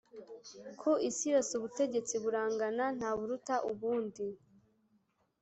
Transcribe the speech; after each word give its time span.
Ku 0.79 0.91
isi 1.09 1.25
yose 1.33 1.51
ubutegetsi 1.59 2.13
burangana 2.23 2.85
ntaburuta 2.97 3.55
ubundi 3.71 4.25